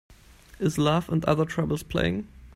Is 0.57 0.79
Love 0.79 1.09
and 1.09 1.23
Other 1.25 1.45
Troubles 1.45 1.83
playing 1.83 2.27